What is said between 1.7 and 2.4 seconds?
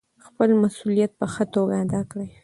ادا کړئ.